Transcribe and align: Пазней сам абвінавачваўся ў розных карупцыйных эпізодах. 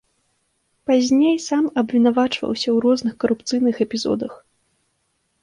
Пазней 0.91 1.37
сам 1.47 1.63
абвінавачваўся 1.81 2.65
ў 2.75 2.77
розных 2.87 3.13
карупцыйных 3.25 3.75
эпізодах. 3.87 4.33